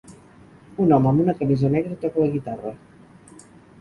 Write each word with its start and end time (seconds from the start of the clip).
Un 0.85 0.95
home 0.95 1.11
amb 1.11 1.21
una 1.25 1.35
camisa 1.41 1.71
negra 1.75 1.99
toca 2.07 2.25
la 2.25 2.31
guitarra 2.37 2.73